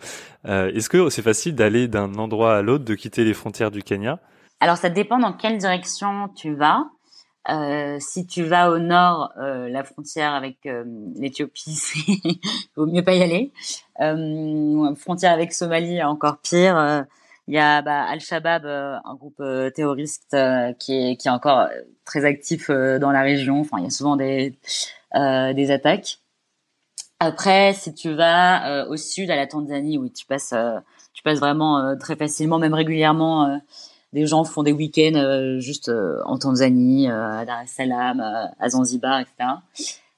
[0.46, 3.82] Euh, Est-ce que c'est facile d'aller d'un endroit à l'autre, de quitter les frontières du
[3.82, 4.18] Kenya?
[4.60, 6.86] Alors ça dépend dans quelle direction tu vas.
[7.50, 10.84] Euh, si tu vas au nord, euh, la frontière avec euh,
[11.16, 11.78] l'Éthiopie,
[12.24, 12.40] il
[12.76, 13.52] vaut mieux pas y aller.
[14.00, 17.04] Euh, frontière avec Somalie, encore pire.
[17.48, 19.42] Euh, il y a bah, Al-Shabaab, un groupe
[19.74, 20.36] terroriste
[20.78, 21.68] qui est qui est encore
[22.04, 23.60] très actif dans la région.
[23.60, 24.58] Enfin, il y a souvent des
[25.14, 26.18] des attaques.
[27.20, 30.78] Après, si tu vas euh, au sud, à la Tanzanie, oui, tu passes, euh,
[31.14, 33.60] tu passes vraiment euh, très facilement, même régulièrement.
[34.12, 35.90] des gens font des week-ends juste
[36.24, 39.48] en Tanzanie, à Dar es Salaam, à Zanzibar, etc.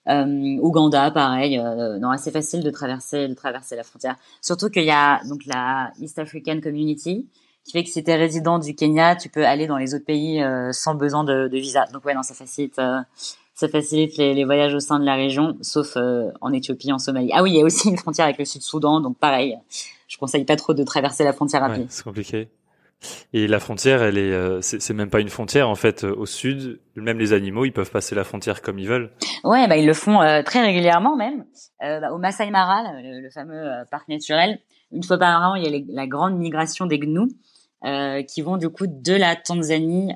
[0.07, 1.59] Ouganda, pareil,
[2.01, 4.17] non, assez facile de traverser, de traverser la frontière.
[4.41, 7.27] Surtout qu'il y a donc la East African Community,
[7.65, 10.05] qui fait que si tu es résident du Kenya, tu peux aller dans les autres
[10.05, 11.85] pays sans besoin de, de, visa.
[11.93, 12.81] Donc ouais, non, ça facilite
[13.57, 16.99] ça facilite les, les, voyages au sein de la région, sauf euh, en Éthiopie, en
[16.99, 17.31] Somalie.
[17.33, 19.59] Ah oui, il y a aussi une frontière avec le Sud-Soudan, donc pareil,
[20.09, 21.87] je conseille pas trop de traverser la frontière à pied.
[21.89, 22.49] c'est compliqué.
[23.33, 26.05] Et la frontière, elle est, euh, c'est même pas une frontière en fait.
[26.05, 29.11] Euh, au sud, même les animaux, ils peuvent passer la frontière comme ils veulent.
[29.45, 31.45] Ouais, bah ils le font très régulièrement même.
[31.81, 34.59] Bah, au Masai Mara, le, fameux parc naturel,
[34.93, 37.29] une fois par an, il y a la grande migration des gnous.
[38.29, 40.15] qui vont du coup de la Tanzanie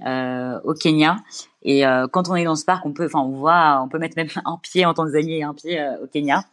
[0.65, 1.17] au Kenya
[1.63, 3.99] et euh, quand on est dans ce parc, on peut, enfin, on voit, on peut
[3.99, 6.45] mettre même un pied en Tanzanie et un pied euh, au Kenya.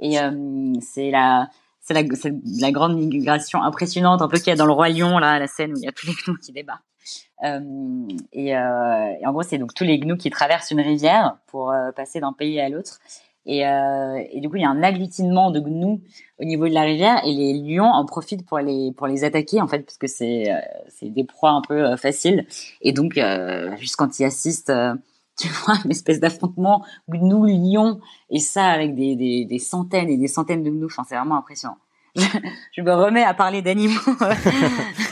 [0.00, 1.48] Et euh, c'est la,
[1.80, 5.18] c'est la, la, grande migration impressionnante, un peu qu'il y a dans le roi lion
[5.18, 6.84] là, la scène où il y a tous les gnous qui débarquent.
[8.32, 12.20] Et, et, en gros, c'est donc tous les gnous qui traversent une rivière pour passer
[12.20, 13.00] d'un pays à l'autre.
[13.46, 16.02] Et, euh, et, du coup, il y a un agglutinement de gnous
[16.38, 19.60] au niveau de la rivière et les lions en profitent pour les pour les attaquer
[19.60, 22.46] en fait parce que c'est euh, c'est des proies un peu euh, faciles.
[22.82, 24.94] Et donc, euh, juste quand ils assistent, euh,
[25.40, 28.00] tu vois, une espèce d'affrontement gnous-lions
[28.30, 30.86] et ça avec des, des, des centaines et des centaines de gnous.
[30.86, 31.78] Enfin, c'est vraiment impressionnant.
[32.16, 34.00] je me remets à parler d'animaux.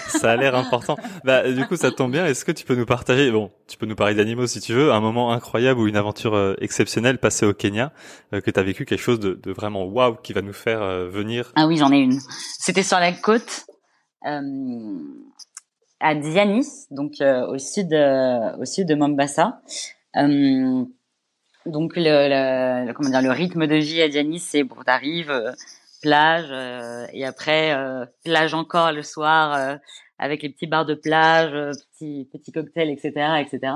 [0.09, 0.97] ça a l'air important.
[1.25, 2.27] Bah, du coup, ça tombe bien.
[2.27, 4.93] Est-ce que tu peux nous partager, bon, tu peux nous parler d'animaux si tu veux,
[4.93, 7.93] un moment incroyable ou une aventure euh, exceptionnelle passée au Kenya,
[8.33, 10.83] euh, que tu as vécu quelque chose de, de vraiment waouh qui va nous faire
[10.83, 11.53] euh, venir?
[11.55, 12.19] Ah oui, j'en ai une.
[12.59, 13.67] C'était sur la côte,
[16.01, 19.61] à Dianis, donc au sud, au sud de Mombasa.
[21.69, 22.03] Donc le,
[22.87, 25.53] le, comment dire le rythme de vie à Dianis, c'est bon, t'arrives euh,
[26.01, 29.79] plage euh, et après euh, plage encore le soir
[30.19, 31.53] avec les petits bars de plage,
[31.93, 33.75] petits petits cocktails, etc., etc.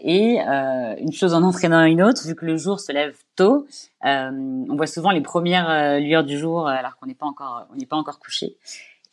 [0.00, 3.66] et une chose en entraînant une autre, vu que le jour se lève tôt,
[4.02, 7.86] on voit souvent les premières lueurs du jour alors qu'on n'est pas encore on n'est
[7.86, 8.56] pas encore couché.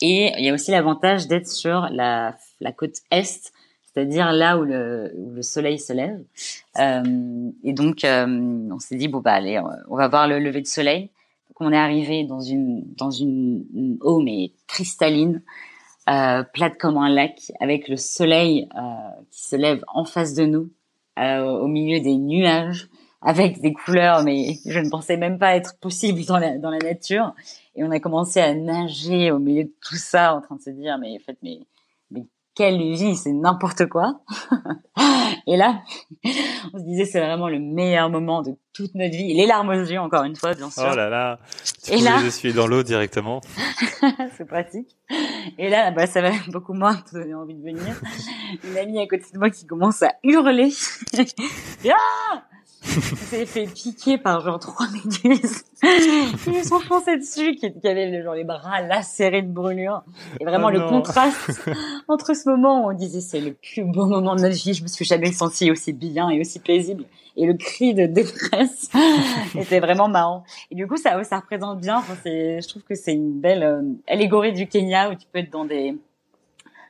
[0.02, 3.52] Et il y a aussi l'avantage d'être sur la, la côte est
[3.94, 6.24] c'est-à-dire là où le, où le soleil se lève.
[6.80, 8.26] Euh, et donc, euh,
[8.72, 11.12] on s'est dit bon bah allez, on va voir le lever de soleil.
[11.50, 15.44] Donc on est arrivé dans une dans une, eau mais cristalline,
[16.10, 18.82] euh, plate comme un lac, avec le soleil euh,
[19.30, 20.72] qui se lève en face de nous,
[21.20, 22.90] euh, au milieu des nuages,
[23.22, 26.80] avec des couleurs mais je ne pensais même pas être possible dans la dans la
[26.80, 27.36] nature.
[27.76, 30.72] Et on a commencé à nager au milieu de tout ça, en train de se
[30.72, 31.60] dire mais en fait mais
[32.56, 34.22] quelle vie, c'est n'importe quoi.
[35.48, 35.82] et là,
[36.74, 39.34] on se disait c'est vraiment le meilleur moment de toute notre vie.
[39.34, 40.84] les larmes aux yeux, encore une fois, bien sûr.
[40.92, 41.40] Oh là là,
[41.84, 43.42] tu et là, je suis dans l'eau directement.
[44.38, 44.96] c'est pratique.
[45.58, 48.00] Et là, bah, ça va beaucoup moins te donner envie de venir.
[48.64, 50.70] Une amie à côté de moi qui commence à hurler.
[51.90, 52.44] ah
[53.16, 55.64] s'est fait piquer par genre trois méduses
[56.44, 60.04] qui sont foncées dessus, qui, qui avaient genre les bras lacérés de brûlure.
[60.40, 61.62] Et vraiment oh le contraste
[62.08, 64.84] entre ce moment où on disait c'est le plus beau moment de notre vie, je
[64.84, 67.06] me suis jamais sentie aussi bien et aussi paisible,
[67.38, 68.90] et le cri de détresse
[69.56, 70.44] était vraiment marrant.
[70.70, 71.98] Et du coup ça ça représente bien.
[71.98, 75.52] Enfin, je trouve que c'est une belle euh, allégorie du Kenya où tu peux être
[75.52, 75.98] dans des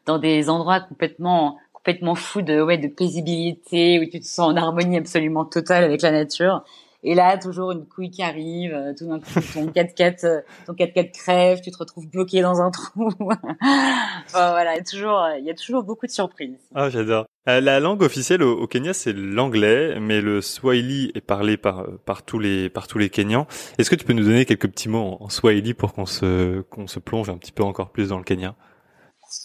[0.06, 4.56] dans des endroits complètement complètement fou de ouais de paisibilité où tu te sens en
[4.56, 6.64] harmonie absolument totale avec la nature.
[7.06, 10.72] Et là, toujours une couille qui arrive, euh, tout d'un coup, ton 4x4, euh, ton
[10.72, 13.10] 4x4 crève, tu te retrouves bloqué dans un trou.
[14.32, 16.58] voilà, toujours, euh, il y a toujours beaucoup de surprises.
[16.74, 17.26] Ah, j'adore.
[17.46, 22.40] la langue officielle au, Kenya, c'est l'anglais, mais le swahili est parlé par par tous
[22.40, 23.48] les par tous les Kenyans.
[23.78, 26.62] Est-ce que tu peux nous donner quelques petits mots en, en swahili pour qu'on se
[26.62, 28.56] qu'on se plonge un petit peu encore plus dans le Kenya?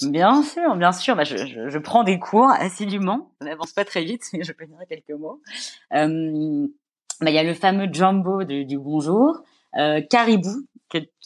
[0.03, 1.17] Bien sûr, bien sûr.
[1.17, 3.31] Bah, je, je, je, prends des cours assidûment.
[3.41, 5.41] Ça n'avance pas très vite, mais je peux dire quelques mots.
[5.95, 6.67] Euh,
[7.21, 9.43] bah, il y a le fameux jumbo du, du bonjour,
[9.77, 10.67] euh, caribou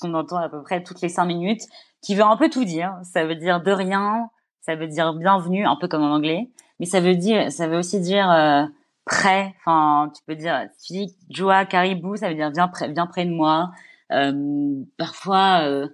[0.01, 1.63] qu'on entend à peu près toutes les cinq minutes,
[2.01, 2.95] qui veut un peu tout dire.
[3.05, 4.29] Ça veut dire de rien,
[4.61, 7.79] ça veut dire bienvenue, un peu comme en anglais, mais ça veut dire, ça veut
[7.79, 8.65] aussi dire euh,
[9.05, 9.55] prêt.
[9.61, 13.25] Enfin, tu peux dire, tu dis joie caribou, ça veut dire viens près, viens près
[13.25, 13.71] de moi.
[14.13, 15.89] Euh, parfois euh,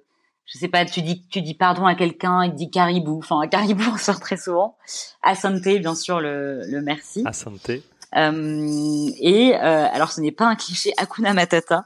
[0.48, 3.18] je sais pas, tu dis tu dis pardon à quelqu'un, il dit caribou.
[3.18, 4.76] Enfin, caribou on sort très souvent.
[5.22, 7.22] Asante, bien sûr, le, le merci.
[7.26, 7.70] Asante.
[8.16, 11.84] Euh, et euh, alors, ce n'est pas un cliché Akuna Matata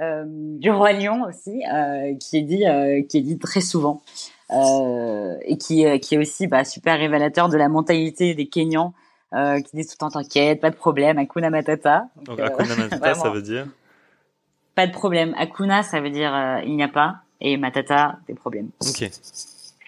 [0.00, 4.02] euh, du roi lion aussi, euh, qui est dit euh, qui est dit très souvent
[4.50, 8.94] euh, et qui qui est aussi bah, super révélateur de la mentalité des Kenyans.
[9.32, 12.06] qui disent tout le temps t'inquiète, pas de problème, Akuna Matata.
[12.24, 13.66] Donc, Akuna Matata, ça veut dire
[14.74, 15.34] Pas de problème.
[15.36, 18.70] Akuna, ça veut dire il n'y a pas et Matata, des problèmes.
[18.80, 19.10] Ok.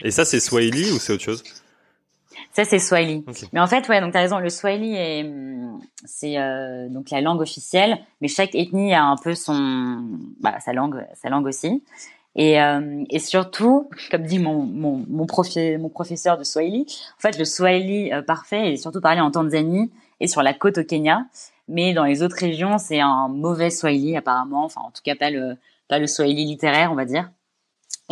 [0.03, 1.43] Et ça, c'est Swahili ou c'est autre chose?
[2.53, 3.25] Ça, c'est Swahili.
[3.53, 4.38] Mais en fait, ouais, donc t'as raison.
[4.38, 9.17] Le Swahili est, hum, c'est euh, donc la langue officielle, mais chaque ethnie a un
[9.17, 10.07] peu son,
[10.41, 11.83] bah, sa langue, sa langue aussi.
[12.35, 16.87] Et, euh, et surtout, comme dit mon mon mon, profi, mon professeur de Swahili,
[17.17, 20.79] en fait, le Swahili euh, parfait est surtout parlé en Tanzanie et sur la côte
[20.79, 21.27] au Kenya.
[21.69, 24.65] Mais dans les autres régions, c'est un mauvais Swahili apparemment.
[24.65, 25.57] Enfin, en tout cas, pas le
[25.88, 27.31] pas le Swahili littéraire, on va dire.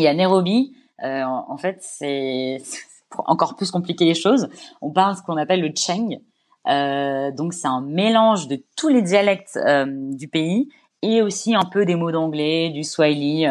[0.01, 0.73] Et à Nairobi,
[1.05, 2.59] euh, en fait, c'est
[3.19, 4.49] encore plus compliqué les choses.
[4.81, 6.21] On parle ce qu'on appelle le Cheng.
[6.67, 10.69] Euh, donc c'est un mélange de tous les dialectes euh, du pays
[11.01, 13.47] et aussi un peu des mots d'anglais, du Swahili.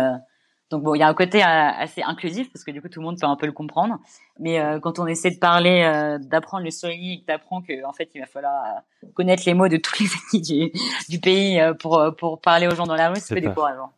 [0.72, 3.06] Donc bon, il y a un côté assez inclusif parce que du coup tout le
[3.06, 3.98] monde peut un peu le comprendre.
[4.40, 8.28] Mais quand on essaie de parler, d'apprendre le Swahili, t'apprends que en fait il va
[8.28, 8.84] falloir
[9.16, 10.06] connaître les mots de tous les
[10.38, 10.72] ethnies du,
[11.10, 13.92] du pays pour pour parler aux gens dans la rue, c'est décourageant.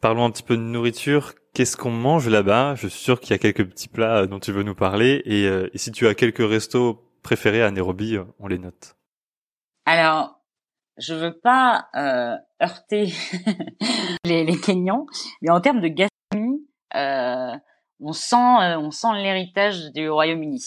[0.00, 1.34] Parlons un petit peu de nourriture.
[1.54, 2.74] Qu'est-ce qu'on mange là-bas?
[2.76, 5.22] Je suis sûr qu'il y a quelques petits plats dont tu veux nous parler.
[5.24, 8.96] Et, euh, si tu as quelques restos préférés à Nairobi, euh, on les note.
[9.86, 10.40] Alors,
[10.98, 13.12] je veux pas euh, heurter
[14.24, 15.06] les, les Kenyans,
[15.40, 17.56] mais en termes de gastronomie, euh,
[18.00, 20.64] on sent, on sent l'héritage du Royaume-Uni,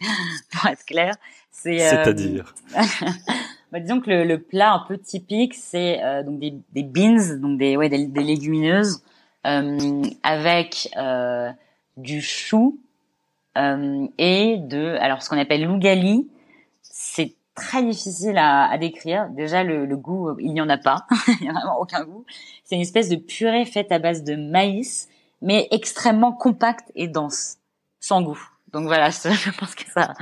[0.52, 1.14] pour être clair.
[1.50, 2.54] C'est-à-dire?
[3.74, 7.40] bah, disons que le, le, plat un peu typique, c'est euh, donc des, des, beans,
[7.40, 9.02] donc des, ouais, des, légumineuses,
[9.48, 11.50] euh, avec euh,
[11.96, 12.78] du chou
[13.58, 16.30] euh, et de, alors ce qu'on appelle l'ougali.
[16.82, 19.28] C'est très difficile à, à, décrire.
[19.30, 21.04] Déjà, le, le goût, il n'y en a pas.
[21.26, 22.24] il n'y a vraiment aucun goût.
[22.62, 25.08] C'est une espèce de purée faite à base de maïs,
[25.42, 27.56] mais extrêmement compacte et dense,
[27.98, 28.53] sans goût.
[28.74, 30.14] Donc voilà, je pense que ça,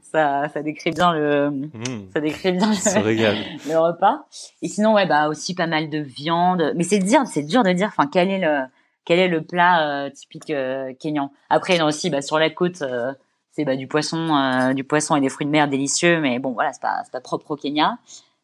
[0.00, 2.10] ça, ça décrit bien le, mmh.
[2.14, 4.24] ça décrit bien le, repas.
[4.62, 6.72] Et sinon, ouais, bah aussi pas mal de viande.
[6.76, 7.88] Mais c'est dire, c'est dur de dire.
[7.88, 8.62] Enfin, quel est le,
[9.04, 12.80] quel est le plat euh, typique euh, kényan Après, non aussi, bah sur la côte,
[12.80, 13.12] euh,
[13.52, 16.20] c'est bah, du poisson, du poisson et des fruits de mer délicieux.
[16.20, 17.98] Mais bon, voilà, c'est pas, c'est pas propre au Kenya.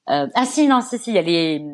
[0.07, 1.64] ah si, non, si, si, il y a les,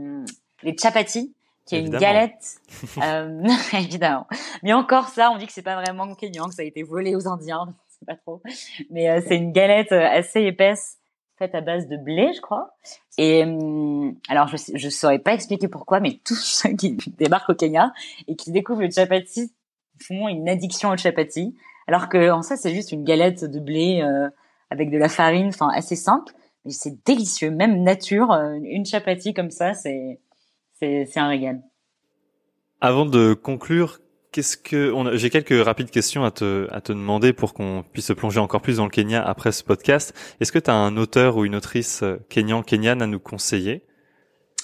[0.63, 2.61] les chapatis qui est une galette,
[3.03, 4.27] euh, évidemment.
[4.63, 7.15] Mais encore ça, on dit que c'est pas vraiment kenyan, que ça a été volé
[7.15, 8.43] aux Indiens, c'est pas trop.
[8.91, 10.99] Mais euh, c'est une galette euh, assez épaisse,
[11.39, 12.75] faite à base de blé, je crois.
[13.17, 17.55] Et hum, alors, je je saurais pas expliquer pourquoi, mais tous ceux qui débarquent au
[17.55, 17.93] Kenya
[18.27, 19.53] et qui découvrent le chapati
[20.01, 21.55] font une addiction au chapati,
[21.87, 24.29] alors que en ça, c'est juste une galette de blé euh,
[24.71, 26.33] avec de la farine, enfin assez simple,
[26.65, 27.53] mais c'est délicieux.
[27.53, 30.19] Même nature, une chapati comme ça, c'est
[30.83, 31.63] c'est un régal.
[32.81, 34.01] Avant de conclure,
[34.33, 38.13] qu'est-ce que j'ai quelques rapides questions à te à te demander pour qu'on puisse se
[38.13, 40.15] plonger encore plus dans le Kenya après ce podcast.
[40.41, 43.85] Est-ce que tu as un auteur ou une autrice euh, kenyan kenyane à nous conseiller?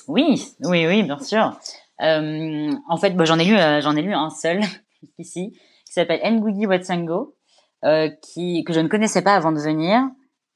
[0.09, 1.57] Oui, oui, oui, bien sûr.
[2.01, 4.61] Euh, en fait, j'en ai lu euh, j'en ai lu un seul
[5.19, 5.53] ici
[5.85, 7.37] qui s'appelle Ngugi Watsango
[7.85, 10.03] euh, qui que je ne connaissais pas avant de venir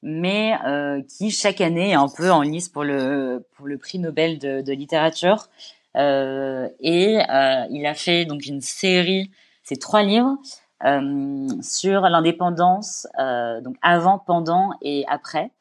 [0.03, 3.41] mais euh, qui chaque année est un peu en lice pour le
[3.79, 5.47] prix Nobel de, littérature.
[5.95, 9.31] Euh, et euh, il a fait donc une série,
[9.63, 10.37] c'est trois livres
[10.85, 15.51] euh, sur l'indépendance, euh, donc avant, pendant et après,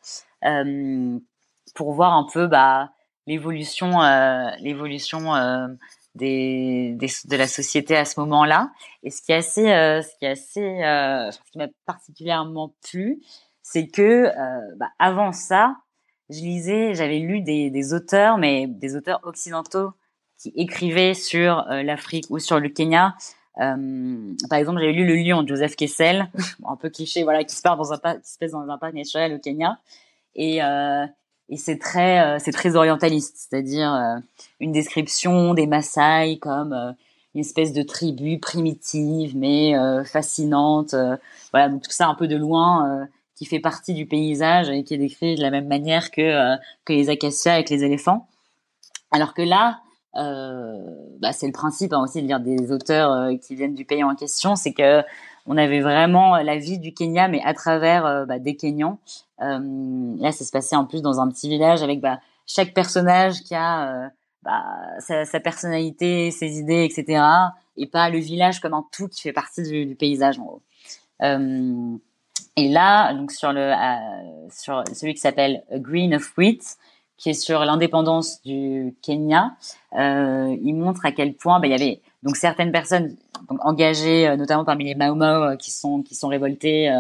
[0.45, 1.19] euh,
[1.75, 2.91] pour voir un peu bah,
[3.29, 4.01] l'évolution
[4.59, 5.35] l'évolution
[6.17, 8.73] des, des, de la société à ce moment-là.
[9.05, 13.23] Et ce qui est assez, ce qui est assez, ce qui m'a particulièrement plu,
[13.73, 15.77] c'est que euh, bah, avant ça,
[16.29, 19.93] je lisais, j'avais lu des, auteurs, mais des auteurs occidentaux
[20.39, 23.17] qui écrivaient sur euh, l'Afrique ou sur le Kenya.
[23.61, 26.29] Euh, par exemple, j'avais lu Le Lion de Joseph Kessel,
[26.69, 28.77] un peu cliché, voilà, qui se passe dans un parc, qui se passe dans un
[28.77, 29.79] parc naturel au Kenya,
[30.35, 34.23] et, et c'est très, c'est très orientaliste, c'est-à-dire
[34.61, 36.95] une description des Maasai comme
[37.35, 39.75] une espèce de tribu primitive mais
[40.07, 40.95] fascinante,
[41.53, 43.07] voilà, donc tout ça un peu de loin
[43.43, 46.57] qui fait partie du paysage et qui est décrit de la même manière que euh,
[46.85, 48.29] que les acacias avec les éléphants.
[49.11, 49.81] Alors que là,
[50.15, 50.79] euh,
[51.19, 54.05] bah, c'est le principe hein, aussi de lire des auteurs euh, qui viennent du pays
[54.05, 55.03] en question, c'est que
[55.47, 59.01] on avait vraiment la vie du Kenya, mais à travers bah, des Kenyans.
[59.41, 63.57] là, ça se passait en plus dans un petit village avec bah, chaque personnage qui
[63.57, 64.13] a
[65.01, 67.25] sa, personnalité, ses idées, etc.
[67.77, 70.63] Et pas le village comme un tout qui fait partie du, du paysage en gros.
[72.57, 76.77] Et là, donc sur le euh, sur celui qui s'appelle Green of Wheat,
[77.17, 79.53] qui est sur l'indépendance du Kenya,
[79.97, 83.17] euh, il montre à quel point bah, il y avait donc certaines personnes
[83.49, 86.91] donc, engagées, euh, notamment parmi les Mau Mau, qui sont qui sont révoltées,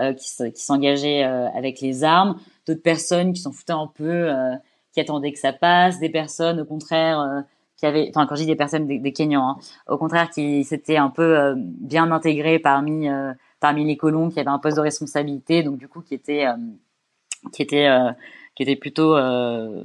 [0.00, 4.32] euh, qui, qui s'engageaient avec les armes, d'autres personnes qui s'en foutaient un peu,
[4.92, 7.44] qui attendaient que ça passe, des personnes au contraire
[7.76, 9.56] qui avaient, enfin quand je dis des personnes des, des Kenyans, hein,
[9.88, 13.08] au contraire qui s'étaient un peu bien intégrées parmi
[13.60, 16.56] parmi les colons qui avaient un poste de responsabilité, donc du coup qui était euh,
[17.52, 18.10] qui était euh,
[18.54, 19.84] qui était plutôt euh,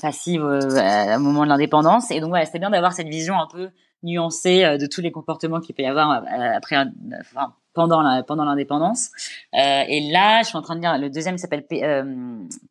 [0.00, 2.10] passive euh, au moment de l'indépendance.
[2.10, 3.70] Et donc ouais, c'était bien d'avoir cette vision un peu
[4.02, 6.24] nuancée de tous les comportements qu'il peut y avoir
[6.56, 6.76] après,
[7.20, 9.10] enfin, pendant la, pendant l'indépendance.
[9.54, 11.64] Euh, et là, je suis en train de lire le deuxième s'appelle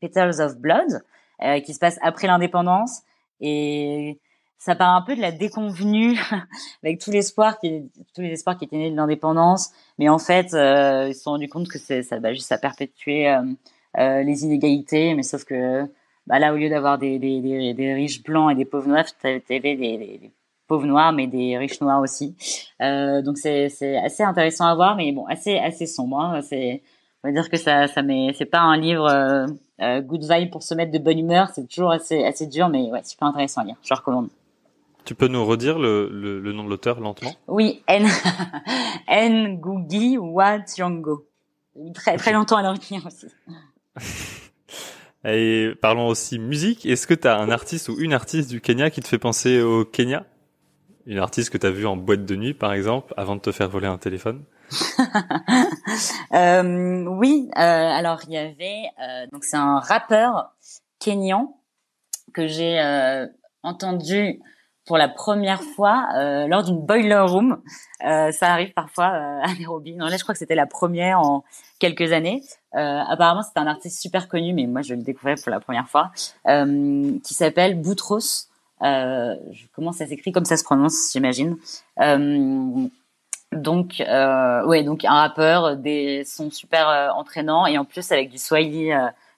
[0.01, 1.01] Petals of Blood,
[1.63, 3.04] qui se passe après l'indépendance.
[3.39, 4.19] Et
[4.62, 6.19] ça part un peu de la déconvenue
[6.84, 9.71] avec tout l'espoir qui tous les espoirs qui étaient nés de l'indépendance.
[9.97, 13.28] Mais en fait euh, ils se sont rendus compte que ça va juste à perpétuer
[13.28, 13.41] euh,
[13.97, 15.15] euh, les inégalités.
[15.15, 15.84] Mais sauf que
[16.28, 19.28] bah là au lieu d'avoir des, des, des, riches blancs et des pauvres noirs tu
[19.28, 20.32] avais des, des,
[20.67, 22.36] pauvres noirs mais des riches noirs aussi.
[22.84, 26.41] Euh, donc c'est c'est assez intéressant à voir mais bon assez assez sombre hein.
[26.43, 26.84] c'est
[27.24, 29.08] on va dire que ça ça met c'est pas un livre
[29.82, 31.50] euh, good vibe pour se mettre de bonne humeur.
[31.56, 33.78] C'est toujours assez assez dur mais ouais super intéressant à lire.
[33.82, 34.30] Je recommande
[35.06, 37.34] tu peux nous redire le, le, le nom de l'auteur lentement?
[37.48, 38.08] Oui, N.
[39.10, 41.26] Ngugi Wa Thiong'o.
[41.94, 43.28] Très très longtemps à retenir aussi.
[45.24, 46.86] Et parlons aussi musique.
[46.86, 49.62] Est-ce que tu as un artiste ou une artiste du Kenya qui te fait penser
[49.62, 50.26] au Kenya?
[51.06, 53.52] Une artiste que tu as vue en boîte de nuit, par exemple, avant de te
[53.52, 54.44] faire voler un téléphone?
[56.34, 58.84] Euh, Oui, euh, alors il y avait...
[59.02, 60.54] Euh, donc c'est un rappeur
[61.00, 61.58] kenyan
[62.34, 62.80] que j'ai
[63.63, 64.40] entendu
[64.92, 67.62] pour la première fois euh, lors d'une boiler room.
[68.06, 69.96] Euh, ça arrive parfois euh, à Nairobi.
[69.96, 71.46] Non, là, je crois que c'était la première en
[71.79, 72.44] quelques années.
[72.73, 76.12] Apparemment, c'est un artiste super connu, mais moi, je le découvrais pour la première fois,
[76.46, 78.50] qui s'appelle Boutros.
[78.81, 81.56] Comment ça s'écrit Comme ça se prononce, j'imagine.
[83.54, 88.92] Donc, ouais, donc un rappeur, des sons super entraînants et en plus avec du Swahili,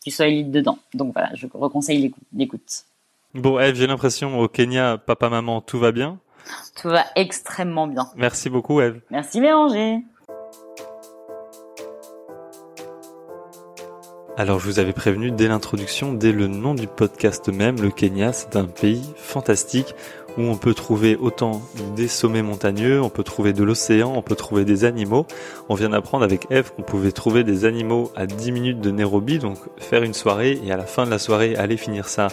[0.03, 0.79] du Swahili dedans.
[0.95, 2.85] Donc voilà, je reconseille l'écoute.
[3.35, 6.19] Bon, Eve, j'ai l'impression au Kenya, papa, maman, tout va bien.
[6.79, 8.07] Tout va extrêmement bien.
[8.15, 9.01] Merci beaucoup, Eve.
[9.09, 10.01] Merci, Béranger.
[14.35, 18.33] Alors je vous avais prévenu dès l'introduction, dès le nom du podcast même, le Kenya,
[18.33, 19.93] c'est un pays fantastique
[20.39, 21.61] où on peut trouver autant
[21.95, 25.27] des sommets montagneux, on peut trouver de l'océan, on peut trouver des animaux.
[25.69, 29.37] On vient d'apprendre avec Eve qu'on pouvait trouver des animaux à 10 minutes de Nairobi,
[29.37, 32.29] donc faire une soirée et à la fin de la soirée aller finir ça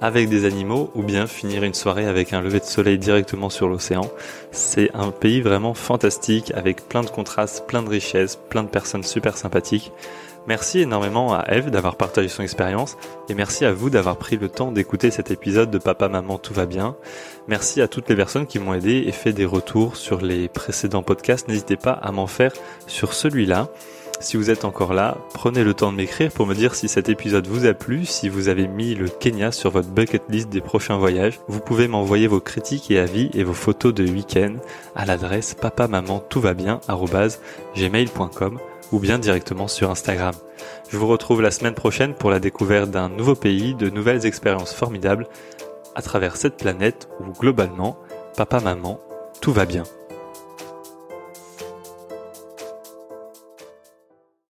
[0.00, 3.68] avec des animaux ou bien finir une soirée avec un lever de soleil directement sur
[3.68, 4.10] l'océan.
[4.52, 9.02] C'est un pays vraiment fantastique avec plein de contrastes, plein de richesses, plein de personnes
[9.02, 9.92] super sympathiques.
[10.46, 12.98] Merci énormément à Eve d'avoir partagé son expérience
[13.30, 16.52] et merci à vous d'avoir pris le temps d'écouter cet épisode de Papa Maman Tout
[16.52, 16.96] va bien.
[17.48, 21.02] Merci à toutes les personnes qui m'ont aidé et fait des retours sur les précédents
[21.02, 21.48] podcasts.
[21.48, 22.52] N'hésitez pas à m'en faire
[22.86, 23.68] sur celui-là.
[24.24, 27.10] Si vous êtes encore là, prenez le temps de m'écrire pour me dire si cet
[27.10, 30.62] épisode vous a plu, si vous avez mis le Kenya sur votre bucket list des
[30.62, 31.40] prochains voyages.
[31.46, 34.54] Vous pouvez m'envoyer vos critiques et avis et vos photos de week-end
[34.96, 36.80] à l'adresse papa maman tout va bien
[37.76, 38.58] gmail.com
[38.92, 40.34] ou bien directement sur Instagram.
[40.88, 44.72] Je vous retrouve la semaine prochaine pour la découverte d'un nouveau pays, de nouvelles expériences
[44.72, 45.28] formidables
[45.94, 47.98] à travers cette planète où globalement,
[48.38, 48.98] papa, maman,
[49.42, 49.82] tout va bien.